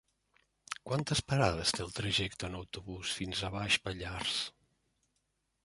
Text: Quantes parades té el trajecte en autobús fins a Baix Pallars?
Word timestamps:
Quantes 0.91 1.21
parades 1.33 1.73
té 1.75 1.83
el 1.85 1.93
trajecte 1.99 2.49
en 2.49 2.57
autobús 2.61 3.13
fins 3.21 3.45
a 3.45 3.53
Baix 3.59 3.79
Pallars? 3.85 4.43